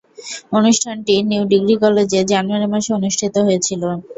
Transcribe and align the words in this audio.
অনুষ্ঠানটি 0.57 1.13
New 1.29 1.43
Degree 1.51 1.75
কলেজে 1.83 2.19
January 2.31 2.67
মাসে 2.73 2.91
অনুষ্ঠিত 2.99 3.35
হয়েছিলো। 3.45 3.89